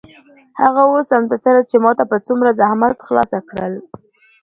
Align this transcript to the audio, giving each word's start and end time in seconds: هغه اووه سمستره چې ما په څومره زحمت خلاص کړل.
هغه 0.61 0.79
اووه 0.87 1.01
سمستره 1.11 1.61
چې 1.69 1.75
ما 1.83 1.91
په 2.11 2.17
څومره 2.25 2.55
زحمت 2.59 2.95
خلاص 3.07 3.31
کړل. 3.49 3.73